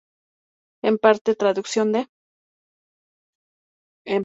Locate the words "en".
0.83-0.95